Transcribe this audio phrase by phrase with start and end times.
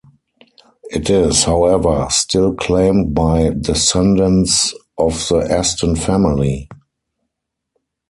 [0.85, 6.67] It is, however, still claimed by descendants of the Aston family.